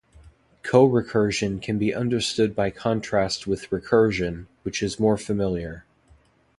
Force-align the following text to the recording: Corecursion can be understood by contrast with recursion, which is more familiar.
Corecursion 0.63 1.61
can 1.61 1.77
be 1.77 1.93
understood 1.93 2.55
by 2.55 2.71
contrast 2.71 3.45
with 3.45 3.69
recursion, 3.69 4.47
which 4.63 4.81
is 4.81 4.99
more 4.99 5.15
familiar. 5.15 5.85